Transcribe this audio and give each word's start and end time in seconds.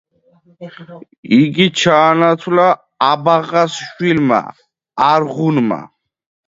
იგი 1.39 1.67
ჩაანაცვლა 1.81 2.65
აბაღას 3.11 3.79
შვილმა, 3.85 4.43
არღუნმა. 5.13 5.81